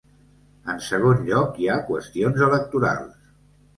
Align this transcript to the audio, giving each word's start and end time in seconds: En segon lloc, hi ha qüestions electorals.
En 0.73 0.79
segon 0.85 1.21
lloc, 1.29 1.61
hi 1.65 1.69
ha 1.73 1.77
qüestions 1.91 2.45
electorals. 2.47 3.33